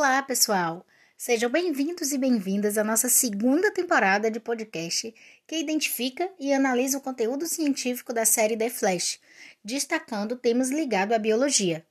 Olá, 0.00 0.22
pessoal! 0.22 0.86
Sejam 1.14 1.50
bem-vindos 1.50 2.10
e 2.10 2.16
bem-vindas 2.16 2.78
à 2.78 2.82
nossa 2.82 3.06
segunda 3.10 3.70
temporada 3.70 4.30
de 4.30 4.40
podcast 4.40 5.14
que 5.46 5.56
identifica 5.56 6.26
e 6.40 6.54
analisa 6.54 6.96
o 6.96 7.02
conteúdo 7.02 7.44
científico 7.44 8.10
da 8.10 8.24
série 8.24 8.56
The 8.56 8.70
Flash, 8.70 9.20
destacando 9.62 10.36
temas 10.36 10.70
ligados 10.70 11.14
à 11.14 11.18
biologia. 11.18 11.84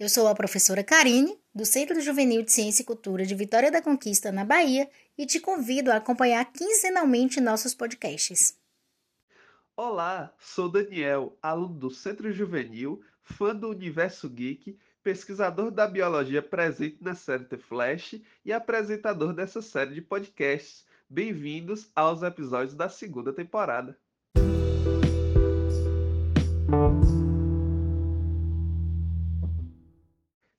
Eu 0.00 0.08
sou 0.08 0.28
a 0.28 0.34
professora 0.34 0.82
Karine, 0.82 1.38
do 1.54 1.66
Centro 1.66 2.00
Juvenil 2.00 2.42
de 2.42 2.50
Ciência 2.50 2.80
e 2.84 2.86
Cultura 2.86 3.26
de 3.26 3.34
Vitória 3.34 3.70
da 3.70 3.82
Conquista, 3.82 4.32
na 4.32 4.46
Bahia, 4.46 4.88
e 5.18 5.26
te 5.26 5.38
convido 5.38 5.92
a 5.92 5.96
acompanhar 5.96 6.50
quinzenalmente 6.54 7.38
nossos 7.38 7.74
podcasts. 7.74 8.58
Olá, 9.76 10.32
sou 10.38 10.70
Daniel, 10.70 11.36
aluno 11.42 11.74
do 11.74 11.90
Centro 11.90 12.32
Juvenil, 12.32 13.02
fã 13.22 13.54
do 13.54 13.68
Universo 13.68 14.26
Geek 14.30 14.78
pesquisador 15.02 15.70
da 15.70 15.86
biologia 15.86 16.40
presente 16.40 17.02
na 17.02 17.14
série 17.14 17.44
The 17.44 17.58
Flash 17.58 18.20
e 18.44 18.52
apresentador 18.52 19.32
dessa 19.32 19.60
série 19.60 19.94
de 19.94 20.00
podcasts. 20.00 20.86
Bem-vindos 21.10 21.90
aos 21.94 22.22
episódios 22.22 22.74
da 22.74 22.88
segunda 22.88 23.32
temporada. 23.32 23.98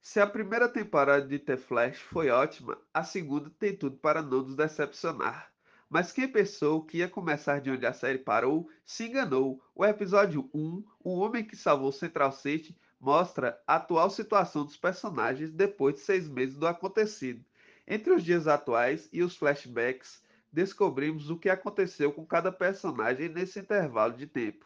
Se 0.01 0.19
a 0.19 0.27
primeira 0.27 0.69
temporada 0.69 1.25
de 1.25 1.39
The 1.39 1.57
Flash 1.57 1.97
foi 1.97 2.29
ótima, 2.29 2.77
a 2.93 3.03
segunda 3.03 3.49
tem 3.57 3.75
tudo 3.75 3.97
para 3.97 4.21
não 4.21 4.43
nos 4.43 4.55
decepcionar. 4.55 5.51
Mas 5.89 6.11
quem 6.11 6.27
pensou 6.27 6.83
que 6.83 6.97
ia 6.97 7.09
começar 7.09 7.61
de 7.61 7.71
onde 7.71 7.85
a 7.85 7.93
série 7.93 8.17
parou, 8.17 8.69
se 8.85 9.05
enganou. 9.05 9.61
O 9.73 9.85
episódio 9.85 10.49
1, 10.53 10.83
O 11.03 11.19
Homem 11.19 11.45
que 11.45 11.55
Salvou 11.55 11.91
Central 11.91 12.31
City, 12.31 12.77
mostra 13.03 13.61
a 13.67 13.75
atual 13.75 14.09
situação 14.09 14.63
dos 14.63 14.77
personagens 14.77 15.51
depois 15.51 15.95
de 15.95 16.01
seis 16.01 16.29
meses 16.29 16.55
do 16.55 16.65
acontecido. 16.65 17.43
Entre 17.85 18.13
os 18.13 18.23
dias 18.23 18.47
atuais 18.47 19.09
e 19.11 19.21
os 19.21 19.35
flashbacks, 19.35 20.23
descobrimos 20.49 21.29
o 21.29 21.37
que 21.37 21.49
aconteceu 21.49 22.13
com 22.13 22.25
cada 22.25 22.49
personagem 22.49 23.27
nesse 23.27 23.59
intervalo 23.59 24.13
de 24.13 24.25
tempo. 24.25 24.65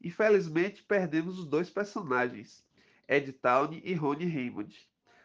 Infelizmente, 0.00 0.80
perdemos 0.84 1.40
os 1.40 1.44
dois 1.44 1.70
personagens, 1.70 2.64
Ed 3.08 3.32
Town 3.32 3.72
e 3.72 3.94
Ronnie 3.94 4.32
Raymond. 4.32 4.72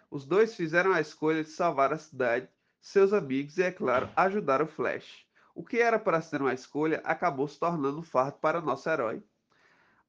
Os 0.09 0.25
dois 0.25 0.55
fizeram 0.55 0.94
a 0.94 0.99
escolha 0.99 1.44
de 1.44 1.52
salvar 1.52 1.94
a 1.94 1.99
cidade, 1.99 2.49
seus 2.81 3.14
amigos 3.14 3.59
e, 3.59 3.64
é 3.64 3.71
claro, 3.71 4.09
ajudar 4.16 4.64
o 4.64 4.67
Flash. 4.67 5.27
O 5.53 5.64
que 5.64 5.77
era 5.77 5.99
para 5.99 6.21
ser 6.21 6.42
uma 6.42 6.55
escolha 6.55 7.02
acabou 7.03 7.47
se 7.47 7.59
tornando 7.59 7.99
um 7.99 8.03
fardo 8.03 8.39
para 8.39 8.61
nosso 8.61 8.89
herói. 8.89 9.21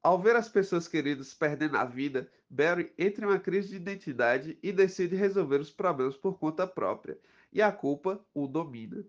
Ao 0.02 0.18
ver 0.18 0.36
as 0.36 0.48
pessoas 0.48 0.86
queridas 0.86 1.34
perdendo 1.34 1.76
a 1.76 1.84
vida, 1.84 2.30
Barry 2.48 2.92
entra 2.96 3.24
em 3.24 3.28
uma 3.28 3.38
crise 3.38 3.70
de 3.70 3.76
identidade 3.76 4.58
e 4.62 4.72
decide 4.72 5.16
resolver 5.16 5.60
os 5.60 5.70
problemas 5.70 6.16
por 6.16 6.38
conta 6.38 6.66
própria, 6.66 7.18
e 7.52 7.60
a 7.60 7.72
culpa 7.72 8.24
o 8.32 8.46
domina. 8.46 9.04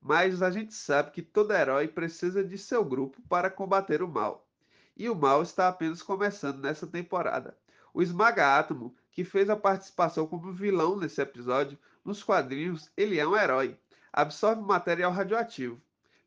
Mas 0.00 0.40
a 0.40 0.50
gente 0.50 0.72
sabe 0.72 1.10
que 1.10 1.20
todo 1.20 1.52
herói 1.52 1.88
precisa 1.88 2.44
de 2.44 2.56
seu 2.56 2.84
grupo 2.84 3.20
para 3.28 3.50
combater 3.50 4.02
o 4.02 4.08
mal. 4.08 4.48
E 4.96 5.10
o 5.10 5.14
mal 5.14 5.42
está 5.42 5.68
apenas 5.68 6.00
começando 6.02 6.60
nessa 6.60 6.86
temporada. 6.86 7.56
O 7.92 8.00
Esmaga 8.00 8.56
Átomo, 8.56 8.94
que 9.10 9.24
fez 9.24 9.50
a 9.50 9.56
participação 9.56 10.26
como 10.26 10.52
vilão 10.52 10.96
nesse 10.96 11.20
episódio, 11.20 11.76
nos 12.04 12.22
quadrinhos 12.22 12.90
ele 12.96 13.18
é 13.18 13.26
um 13.26 13.36
herói. 13.36 13.76
Absorve 14.12 14.62
material 14.62 15.10
radioativo. 15.10 15.80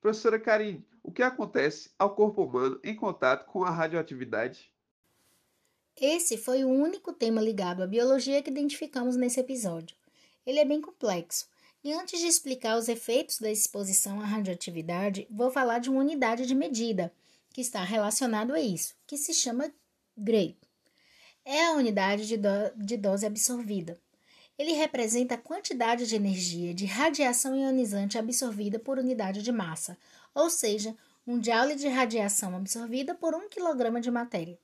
Professora 0.03 0.37
Karine, 0.37 0.85
o 1.01 1.13
que 1.13 1.23
acontece 1.23 1.89
ao 1.97 2.13
corpo 2.13 2.43
humano 2.43 2.77
em 2.83 2.93
contato 2.93 3.45
com 3.45 3.63
a 3.63 3.69
radioatividade? 3.69 4.69
Esse 5.95 6.35
foi 6.35 6.65
o 6.65 6.69
único 6.69 7.13
tema 7.13 7.39
ligado 7.39 7.81
à 7.81 7.87
biologia 7.87 8.43
que 8.43 8.49
identificamos 8.49 9.15
nesse 9.15 9.39
episódio. 9.39 9.95
Ele 10.45 10.59
é 10.59 10.65
bem 10.65 10.81
complexo. 10.81 11.47
E 11.81 11.93
antes 11.93 12.19
de 12.19 12.27
explicar 12.27 12.77
os 12.77 12.89
efeitos 12.89 13.39
da 13.39 13.49
exposição 13.49 14.19
à 14.19 14.25
radioatividade, 14.25 15.25
vou 15.31 15.49
falar 15.49 15.79
de 15.79 15.89
uma 15.89 16.01
unidade 16.01 16.45
de 16.45 16.53
medida 16.53 17.13
que 17.53 17.61
está 17.61 17.81
relacionado 17.81 18.53
a 18.53 18.59
isso, 18.59 18.95
que 19.07 19.15
se 19.15 19.33
chama 19.33 19.71
Gray. 20.17 20.57
É 21.45 21.67
a 21.67 21.75
unidade 21.75 22.27
de, 22.27 22.35
do 22.35 22.49
de 22.75 22.97
dose 22.97 23.25
absorvida. 23.25 23.97
Ele 24.57 24.73
representa 24.73 25.35
a 25.35 25.37
quantidade 25.37 26.05
de 26.07 26.15
energia 26.15 26.73
de 26.73 26.85
radiação 26.85 27.55
ionizante 27.55 28.17
absorvida 28.17 28.77
por 28.77 28.99
unidade 28.99 29.41
de 29.41 29.51
massa, 29.51 29.97
ou 30.33 30.49
seja, 30.49 30.95
um 31.25 31.41
joule 31.43 31.75
de 31.75 31.87
radiação 31.87 32.55
absorvida 32.55 33.15
por 33.15 33.33
um 33.33 33.49
quilograma 33.49 33.99
de 33.99 34.11
matéria. 34.11 34.59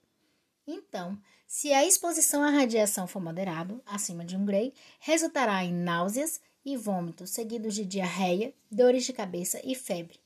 Então, 0.67 1.17
se 1.47 1.73
a 1.73 1.83
exposição 1.85 2.43
à 2.43 2.51
radiação 2.51 3.07
for 3.07 3.19
moderado, 3.19 3.81
acima 3.85 4.23
de 4.23 4.37
1 4.37 4.45
Gray, 4.45 4.73
resultará 4.99 5.63
em 5.63 5.73
náuseas 5.73 6.39
e 6.63 6.77
vômitos, 6.77 7.31
seguidos 7.31 7.73
de 7.73 7.85
diarreia, 7.85 8.53
dores 8.69 9.03
de 9.03 9.13
cabeça 9.13 9.59
e 9.63 9.73
febre. 9.73 10.19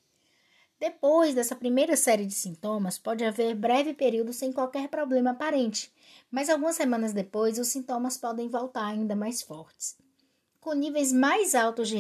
Depois 0.84 1.34
dessa 1.34 1.56
primeira 1.56 1.96
série 1.96 2.26
de 2.26 2.34
sintomas, 2.34 2.98
pode 2.98 3.24
haver 3.24 3.56
breve 3.56 3.94
período 3.94 4.34
sem 4.34 4.52
qualquer 4.52 4.90
problema 4.90 5.30
aparente, 5.30 5.90
mas 6.30 6.50
algumas 6.50 6.76
semanas 6.76 7.14
depois 7.14 7.58
os 7.58 7.70
sintomas 7.70 8.18
podem 8.18 8.50
voltar 8.50 8.88
ainda 8.88 9.16
mais 9.16 9.42
fortes. 9.42 9.96
Com 10.60 10.74
níveis 10.74 11.14
mais 11.14 11.56
altos 11.56 11.88
de 11.88 12.00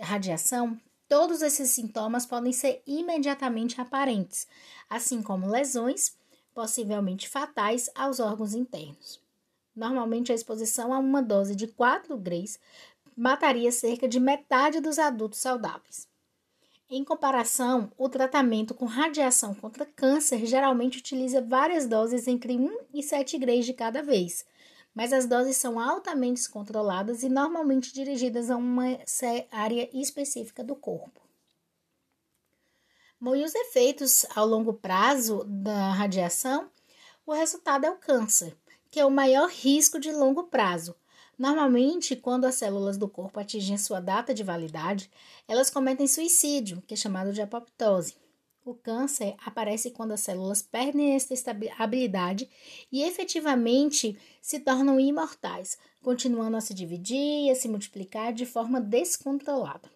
radiação, 0.00 0.76
Todos 1.06 1.42
esses 1.42 1.70
sintomas 1.70 2.26
podem 2.26 2.52
ser 2.52 2.82
imediatamente 2.86 3.80
aparentes, 3.80 4.48
assim 4.90 5.22
como 5.22 5.46
lesões, 5.46 6.16
possivelmente 6.52 7.28
fatais, 7.28 7.88
aos 7.94 8.18
órgãos 8.18 8.52
internos. 8.52 9.20
Normalmente, 9.76 10.32
a 10.32 10.34
exposição 10.34 10.92
a 10.92 10.98
uma 10.98 11.22
dose 11.22 11.54
de 11.54 11.68
4 11.68 12.16
graus 12.16 12.58
mataria 13.16 13.70
cerca 13.70 14.08
de 14.08 14.18
metade 14.18 14.80
dos 14.80 14.98
adultos 14.98 15.38
saudáveis. 15.38 16.08
Em 16.96 17.02
comparação, 17.02 17.90
o 17.98 18.08
tratamento 18.08 18.72
com 18.72 18.84
radiação 18.84 19.52
contra 19.52 19.84
câncer 19.84 20.46
geralmente 20.46 20.98
utiliza 20.98 21.42
várias 21.42 21.88
doses 21.88 22.28
entre 22.28 22.56
1 22.56 22.78
e 22.94 23.02
7 23.02 23.36
graus 23.36 23.66
de 23.66 23.72
cada 23.72 24.00
vez, 24.00 24.46
mas 24.94 25.12
as 25.12 25.26
doses 25.26 25.56
são 25.56 25.80
altamente 25.80 26.48
controladas 26.48 27.24
e 27.24 27.28
normalmente 27.28 27.92
dirigidas 27.92 28.48
a 28.48 28.56
uma 28.56 28.96
área 29.50 29.90
específica 29.92 30.62
do 30.62 30.76
corpo. 30.76 31.20
Bom, 33.20 33.34
e 33.34 33.42
os 33.42 33.56
efeitos 33.56 34.24
ao 34.32 34.46
longo 34.46 34.72
prazo 34.72 35.42
da 35.48 35.90
radiação? 35.94 36.70
O 37.26 37.32
resultado 37.32 37.86
é 37.86 37.90
o 37.90 37.98
câncer, 37.98 38.56
que 38.88 39.00
é 39.00 39.04
o 39.04 39.10
maior 39.10 39.48
risco 39.48 39.98
de 39.98 40.12
longo 40.12 40.44
prazo. 40.44 40.94
Normalmente, 41.38 42.14
quando 42.14 42.44
as 42.44 42.54
células 42.54 42.96
do 42.96 43.08
corpo 43.08 43.40
atingem 43.40 43.76
sua 43.76 44.00
data 44.00 44.32
de 44.32 44.42
validade, 44.42 45.10
elas 45.48 45.70
cometem 45.70 46.06
suicídio, 46.06 46.82
que 46.86 46.94
é 46.94 46.96
chamado 46.96 47.32
de 47.32 47.42
apoptose. 47.42 48.14
O 48.64 48.72
câncer 48.74 49.34
aparece 49.44 49.90
quando 49.90 50.12
as 50.12 50.20
células 50.20 50.62
perdem 50.62 51.14
esta 51.14 51.54
habilidade 51.78 52.48
e 52.90 53.02
efetivamente 53.02 54.16
se 54.40 54.58
tornam 54.60 54.98
imortais, 54.98 55.76
continuando 56.02 56.56
a 56.56 56.60
se 56.62 56.72
dividir 56.72 57.46
e 57.46 57.50
a 57.50 57.54
se 57.54 57.68
multiplicar 57.68 58.32
de 58.32 58.46
forma 58.46 58.80
descontrolada. 58.80 59.90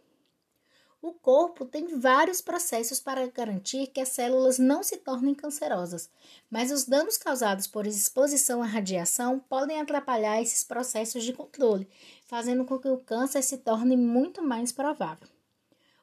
O 1.01 1.13
corpo 1.13 1.65
tem 1.65 1.87
vários 1.97 2.41
processos 2.41 2.99
para 2.99 3.29
garantir 3.29 3.87
que 3.87 4.01
as 4.01 4.09
células 4.09 4.59
não 4.59 4.83
se 4.83 4.97
tornem 4.97 5.33
cancerosas, 5.33 6.11
mas 6.51 6.73
os 6.73 6.85
danos 6.87 7.17
causados 7.17 7.69
por 7.69 7.87
exposição 7.87 8.61
à 8.61 8.67
radiação 8.67 9.39
podem 9.39 9.81
atrapalhar 9.81 10.43
esses 10.43 10.65
processos 10.65 11.23
de 11.23 11.33
controle, 11.33 11.89
fazendo 12.27 12.65
com 12.65 12.81
que 12.81 12.89
o 12.89 12.99
câncer 12.99 13.43
se 13.43 13.59
torne 13.59 13.97
muito 13.97 14.43
mais 14.43 14.73
provável. 14.73 15.29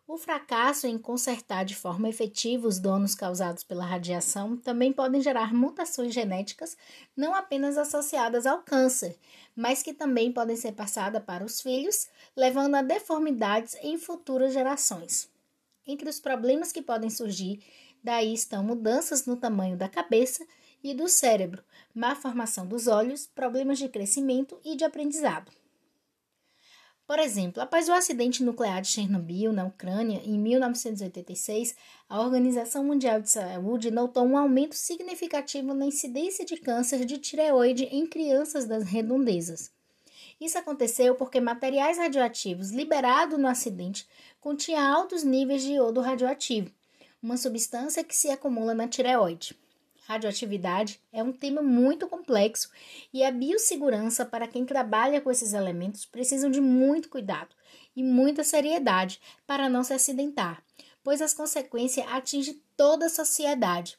O 0.07 0.19
fracasso 0.19 0.85
em 0.85 0.99
consertar 0.99 1.65
de 1.65 1.75
forma 1.75 2.07
efetiva 2.07 2.67
os 2.67 2.77
danos 2.77 3.15
causados 3.15 3.63
pela 3.63 3.83
radiação 3.83 4.55
também 4.55 4.93
podem 4.93 5.19
gerar 5.19 5.51
mutações 5.51 6.13
genéticas 6.13 6.77
não 7.17 7.33
apenas 7.33 7.75
associadas 7.75 8.45
ao 8.45 8.61
câncer, 8.61 9.17
mas 9.55 9.81
que 9.81 9.91
também 9.91 10.31
podem 10.31 10.55
ser 10.55 10.73
passadas 10.73 11.23
para 11.23 11.43
os 11.43 11.59
filhos, 11.59 12.07
levando 12.35 12.75
a 12.75 12.83
deformidades 12.83 13.75
em 13.81 13.97
futuras 13.97 14.53
gerações. 14.53 15.27
Entre 15.87 16.07
os 16.07 16.19
problemas 16.19 16.71
que 16.71 16.83
podem 16.83 17.09
surgir, 17.09 17.59
daí 18.03 18.31
estão 18.31 18.63
mudanças 18.63 19.25
no 19.25 19.35
tamanho 19.35 19.75
da 19.75 19.89
cabeça 19.89 20.45
e 20.83 20.93
do 20.93 21.07
cérebro, 21.07 21.63
má 21.95 22.15
formação 22.15 22.67
dos 22.67 22.85
olhos, 22.85 23.25
problemas 23.25 23.79
de 23.79 23.89
crescimento 23.89 24.59
e 24.63 24.75
de 24.75 24.83
aprendizado. 24.83 25.51
Por 27.07 27.19
exemplo, 27.19 27.61
após 27.61 27.87
o 27.87 27.93
acidente 27.93 28.43
nuclear 28.43 28.81
de 28.81 28.87
Chernobyl, 28.87 29.53
na 29.53 29.65
Ucrânia, 29.65 30.21
em 30.25 30.39
1986, 30.39 31.75
a 32.09 32.19
Organização 32.19 32.83
Mundial 32.83 33.21
de 33.21 33.29
Saúde 33.29 33.91
notou 33.91 34.25
um 34.25 34.35
aumento 34.35 34.73
significativo 34.73 35.75
na 35.75 35.85
incidência 35.85 36.43
de 36.43 36.57
câncer 36.57 37.05
de 37.05 37.19
tireoide 37.19 37.83
em 37.91 38.07
crianças 38.07 38.65
das 38.65 38.85
redondezas. 38.85 39.71
Isso 40.41 40.57
aconteceu 40.57 41.13
porque 41.13 41.39
materiais 41.39 41.99
radioativos 41.99 42.71
liberados 42.71 43.37
no 43.37 43.47
acidente 43.47 44.07
continham 44.41 44.81
altos 44.81 45.23
níveis 45.23 45.61
de 45.61 45.73
iodo 45.73 46.01
radioativo, 46.01 46.71
uma 47.21 47.37
substância 47.37 48.03
que 48.03 48.15
se 48.15 48.31
acumula 48.31 48.73
na 48.73 48.87
tireoide. 48.87 49.55
Radioatividade 50.05 51.01
é 51.11 51.23
um 51.23 51.33
tema 51.33 51.61
muito 51.61 52.07
complexo 52.07 52.69
e 53.11 53.23
a 53.23 53.31
biossegurança 53.31 54.23
para 54.25 54.47
quem 54.47 54.63
trabalha 54.63 55.19
com 55.19 55.31
esses 55.31 55.53
elementos 55.53 56.05
precisam 56.05 56.49
de 56.49 56.61
muito 56.61 57.09
cuidado 57.09 57.55
e 57.95 58.03
muita 58.03 58.43
seriedade 58.43 59.19
para 59.47 59.67
não 59.67 59.83
se 59.83 59.93
acidentar, 59.93 60.63
pois 61.03 61.21
as 61.21 61.33
consequências 61.33 62.05
atingem 62.07 62.61
toda 62.77 63.07
a 63.07 63.09
sociedade. 63.09 63.97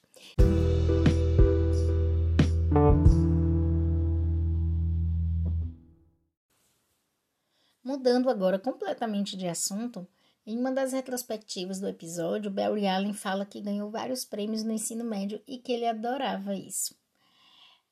Mudando 7.82 8.30
agora 8.30 8.58
completamente 8.58 9.36
de 9.36 9.48
assunto, 9.48 10.06
em 10.46 10.56
uma 10.56 10.70
das 10.70 10.92
retrospectivas 10.92 11.80
do 11.80 11.88
episódio, 11.88 12.50
Barry 12.50 12.86
Allen 12.86 13.12
fala 13.12 13.44
que 13.44 13.60
ganhou 13.60 13.90
vários 13.90 14.24
prêmios 14.24 14.62
no 14.62 14.72
ensino 14.72 15.04
médio 15.04 15.42
e 15.46 15.58
que 15.58 15.72
ele 15.72 15.86
adorava 15.86 16.54
isso. 16.54 16.94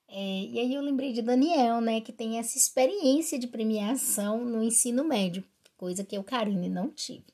É, 0.06 0.44
e 0.44 0.60
aí 0.60 0.74
eu 0.74 0.80
lembrei 0.80 1.12
de 1.12 1.20
Daniel, 1.20 1.80
né, 1.80 2.00
que 2.00 2.12
tem 2.12 2.38
essa 2.38 2.56
experiência 2.56 3.38
de 3.38 3.48
premiação 3.48 4.44
no 4.44 4.62
ensino 4.62 5.02
médio, 5.02 5.42
coisa 5.76 6.04
que 6.04 6.16
eu, 6.16 6.22
Karine, 6.22 6.68
não 6.68 6.90
tive. 6.90 7.24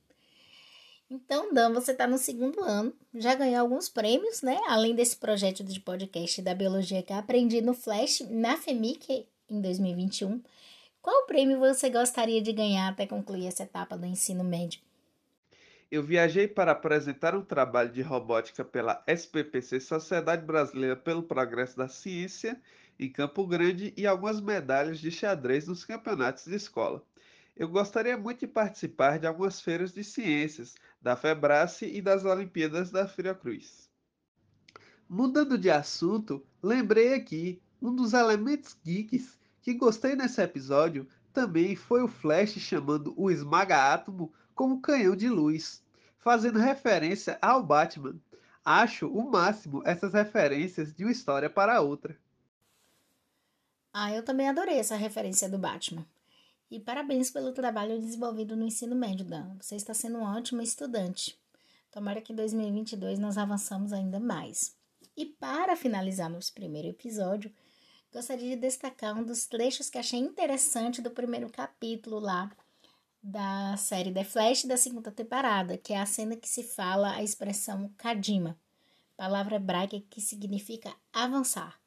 Então, 1.11 1.53
Dan, 1.53 1.73
você 1.75 1.91
está 1.91 2.07
no 2.07 2.17
segundo 2.17 2.63
ano, 2.63 2.95
já 3.13 3.35
ganhou 3.35 3.61
alguns 3.61 3.89
prêmios, 3.89 4.43
né? 4.43 4.61
Além 4.69 4.95
desse 4.95 5.17
projeto 5.17 5.65
de 5.65 5.81
podcast 5.81 6.41
da 6.41 6.55
Biologia 6.55 7.03
que 7.03 7.13
aprendi 7.13 7.61
no 7.61 7.75
Flash, 7.75 8.21
na 8.31 8.57
FEMIC, 8.57 9.27
em 9.49 9.61
2021. 9.61 10.41
Qual 11.03 11.27
prêmio 11.27 11.59
você 11.59 11.91
gostaria 11.91 12.41
de 12.41 12.53
ganhar 12.53 12.89
até 12.89 13.09
concluir 13.09 13.47
essa 13.47 13.65
etapa 13.65 13.99
do 13.99 14.07
ensino 14.07 14.45
médio? 14.45 14.81
Eu 15.91 16.03
viajei 16.05 16.47
para 16.47 16.71
apresentar 16.71 17.35
um 17.35 17.43
trabalho 17.43 17.91
de 17.91 18.01
robótica 18.01 18.65
pela 18.65 19.03
SPPC 19.09 19.81
Sociedade 19.81 20.47
Brasileira 20.47 20.95
pelo 20.95 21.23
Progresso 21.23 21.77
da 21.77 21.89
Ciência 21.89 22.61
em 22.99 23.11
Campo 23.11 23.47
Grande 23.47 23.93
e 23.97 24.07
algumas 24.07 24.41
medalhas 24.41 25.01
de 25.01 25.11
xadrez 25.11 25.67
nos 25.67 25.85
campeonatos 25.85 26.45
de 26.45 26.55
escola. 26.55 27.03
Eu 27.57 27.69
gostaria 27.69 28.17
muito 28.17 28.41
de 28.41 28.47
participar 28.47 29.19
de 29.19 29.27
algumas 29.27 29.61
feiras 29.61 29.93
de 29.93 30.05
ciências, 30.05 30.77
da 31.03 31.17
Febrace 31.17 31.87
e 31.87 32.01
das 32.01 32.25
Olimpíadas 32.25 32.91
da 32.91 33.09
Fiocruz. 33.09 33.91
Mudando 35.09 35.59
de 35.59 35.71
assunto, 35.71 36.47
lembrei 36.63 37.15
aqui 37.15 37.61
um 37.83 37.95
dos 37.95 38.13
elementos 38.13 38.77
geeks 38.85 39.37
que 39.61 39.75
gostei 39.75 40.15
nesse 40.15 40.41
episódio 40.41 41.09
também 41.33 41.75
foi 41.75 42.03
o 42.03 42.09
Flash 42.09 42.53
chamando 42.59 43.13
o 43.17 43.31
Esmaga 43.31 43.93
Átomo 43.93 44.33
como 44.55 44.81
canhão 44.81 45.17
de 45.17 45.29
luz, 45.29 45.83
fazendo 46.19 46.59
referência 46.59 47.39
ao 47.41 47.63
Batman. 47.63 48.15
Acho 48.65 49.09
o 49.09 49.31
máximo 49.31 49.83
essas 49.85 50.13
referências 50.13 50.93
de 50.95 51.05
uma 51.05 51.13
história 51.13 51.49
para 51.49 51.81
outra. 51.81 52.17
Ah, 53.93 54.13
eu 54.13 54.23
também 54.23 54.49
adorei 54.49 54.79
essa 54.79 54.97
referência 54.97 55.49
do 55.49 55.59
Batman. 55.59 56.07
E 56.71 56.79
parabéns 56.79 57.31
pelo 57.31 57.53
trabalho 57.53 57.99
desenvolvido 57.99 58.55
no 58.55 58.65
ensino 58.65 58.95
médio, 58.95 59.25
Dan. 59.25 59.57
Você 59.61 59.75
está 59.75 59.93
sendo 59.93 60.19
um 60.19 60.23
ótimo 60.23 60.63
estudante. 60.63 61.37
Tomara 61.91 62.21
que 62.21 62.33
em 62.33 62.37
2022 62.37 63.19
nós 63.19 63.37
avançamos 63.37 63.93
ainda 63.93 64.21
mais. 64.21 64.77
E 65.17 65.27
para 65.27 65.75
finalizar 65.75 66.31
nosso 66.31 66.55
primeiro 66.55 66.87
episódio, 66.87 67.53
gostaria 68.13 68.55
de 68.55 68.63
destacar 68.63 69.19
um 69.19 69.25
dos 69.25 69.47
trechos 69.47 69.91
que 69.91 69.99
achei 69.99 70.21
interessante 70.21 71.03
do 71.03 71.11
primeiro 71.11 71.51
capítulo 71.51 72.21
lá 72.21 72.49
da 73.23 73.77
série 73.77 74.13
The 74.13 74.25
Flash 74.25 74.65
da 74.65 74.77
segunda 74.77 75.11
temporada, 75.11 75.77
que 75.77 75.93
é 75.93 75.99
a 75.99 76.07
cena 76.07 76.37
que 76.37 76.49
se 76.49 76.63
fala 76.63 77.13
a 77.13 77.23
expressão 77.23 77.93
Kadima, 77.97 78.59
palavra 79.17 79.57
hebraica 79.57 80.01
que 80.09 80.21
significa 80.21 80.95
avançar. 81.13 81.79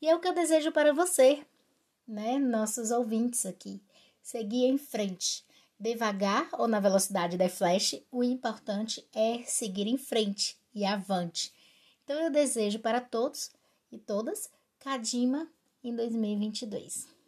E 0.00 0.08
é 0.08 0.14
o 0.14 0.20
que 0.20 0.28
eu 0.28 0.34
desejo 0.34 0.72
para 0.72 0.94
você, 0.94 1.44
né, 2.06 2.38
nossos 2.38 2.90
ouvintes 2.90 3.44
aqui. 3.44 3.82
Seguir 4.22 4.66
em 4.66 4.78
frente, 4.78 5.44
devagar 5.78 6.48
ou 6.52 6.68
na 6.68 6.78
velocidade 6.78 7.36
da 7.36 7.48
Flash, 7.48 8.00
o 8.10 8.22
importante 8.22 9.06
é 9.12 9.42
seguir 9.44 9.86
em 9.86 9.98
frente 9.98 10.56
e 10.74 10.84
avante. 10.84 11.52
Então 12.04 12.18
eu 12.20 12.30
desejo 12.30 12.78
para 12.78 13.00
todos 13.00 13.50
e 13.90 13.98
todas 13.98 14.50
Kadima 14.78 15.48
em 15.82 15.94
2022. 15.94 17.19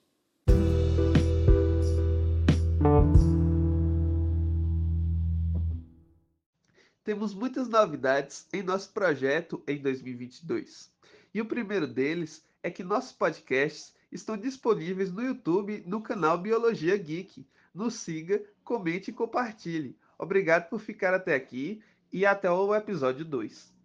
Temos 7.13 7.35
muitas 7.35 7.69
novidades 7.69 8.49
em 8.55 8.63
nosso 8.63 8.91
projeto 8.91 9.63
em 9.69 9.77
2022. 9.83 10.91
E 11.35 11.43
o 11.43 11.45
primeiro 11.45 11.87
deles 11.87 12.43
é 12.63 12.71
que 12.71 12.83
nossos 12.83 13.13
podcasts 13.13 13.95
estão 14.11 14.35
disponíveis 14.35 15.13
no 15.13 15.21
YouTube 15.21 15.85
no 15.87 16.01
canal 16.01 16.39
Biologia 16.39 16.97
Geek. 16.97 17.47
Nos 17.75 17.97
siga, 17.97 18.43
comente 18.65 19.11
e 19.11 19.13
compartilhe. 19.13 19.95
Obrigado 20.19 20.71
por 20.71 20.81
ficar 20.81 21.13
até 21.13 21.35
aqui 21.35 21.83
e 22.11 22.25
até 22.25 22.51
o 22.51 22.75
episódio 22.75 23.27
2. 23.27 23.82